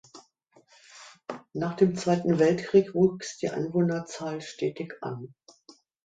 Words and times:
Nach 1.53 1.75
dem 1.75 1.95
Zweiten 1.95 2.39
Weltkrieg 2.39 2.95
wuchs 2.95 3.37
die 3.37 3.51
Einwohnerzahl 3.51 4.41
stetig 4.41 4.95
an. 5.01 5.35